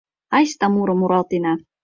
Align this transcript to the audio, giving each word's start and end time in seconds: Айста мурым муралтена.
Айста 0.35 0.67
мурым 0.73 0.97
муралтена. 0.99 1.53